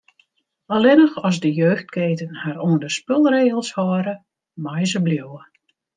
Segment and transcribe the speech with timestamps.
[0.75, 4.15] Allinnich as de jeugdketen har oan de spulregels hâlde,
[4.63, 5.41] meie se bliuwe.